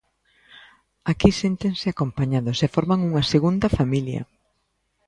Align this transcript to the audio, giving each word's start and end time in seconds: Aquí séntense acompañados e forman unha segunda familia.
Aquí 1.11 1.29
séntense 1.41 1.87
acompañados 1.89 2.57
e 2.65 2.67
forman 2.75 2.99
unha 3.09 3.23
segunda 3.33 3.67
familia. 3.79 4.21